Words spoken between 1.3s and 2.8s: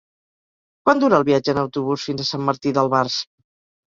en autobús fins a Sant Martí